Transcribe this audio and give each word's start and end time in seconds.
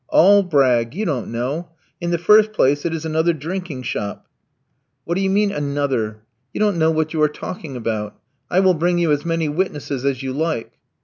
"All 0.09 0.41
brag. 0.41 0.95
You 0.95 1.05
don't 1.05 1.27
know. 1.31 1.69
In 2.01 2.09
the 2.09 2.17
first 2.17 2.53
place 2.53 2.85
it 2.85 2.93
is 2.95 3.05
another 3.05 3.33
drinking 3.33 3.83
shop." 3.83 4.25
"What 5.05 5.13
do 5.13 5.21
you 5.21 5.29
mean, 5.29 5.51
another? 5.51 6.21
You 6.55 6.59
don't 6.59 6.79
know 6.79 6.89
what 6.89 7.13
you 7.13 7.21
are 7.21 7.29
talking 7.29 7.75
about. 7.75 8.19
I 8.49 8.61
will 8.61 8.73
bring 8.73 8.97
you 8.97 9.11
as 9.11 9.27
many 9.27 9.47
witnesses 9.47 10.03
as 10.03 10.23
you 10.23 10.33
like." 10.33 10.71